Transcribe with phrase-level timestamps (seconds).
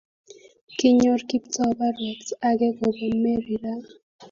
[0.77, 3.75] Kinyor Kiptoo barwet ake kobun Mary ra